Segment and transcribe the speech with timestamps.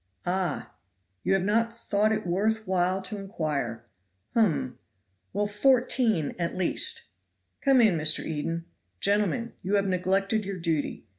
[0.25, 0.73] "Ah,
[1.21, 3.85] you have not thought it worth while to inquire!!
[4.33, 4.79] Hum!
[5.31, 7.03] well, fourteen, at least.
[7.63, 8.25] Come in, Mr.
[8.25, 8.65] Eden.
[8.99, 11.05] Gentlemen, you have neglected your duty.